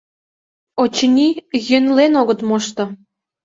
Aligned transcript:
—Очыни, 0.81 1.27
йӧнлен 1.67 2.13
огыт 2.21 2.39
мошто. 2.49 2.83